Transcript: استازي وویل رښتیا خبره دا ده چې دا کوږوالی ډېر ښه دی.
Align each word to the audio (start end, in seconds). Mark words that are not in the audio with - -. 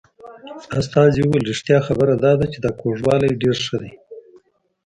استازي 0.79 1.21
وویل 1.23 1.45
رښتیا 1.51 1.77
خبره 1.87 2.13
دا 2.15 2.31
ده 2.39 2.45
چې 2.53 2.59
دا 2.65 2.71
کوږوالی 2.79 3.39
ډېر 3.41 3.55
ښه 3.65 3.77
دی. 3.81 3.91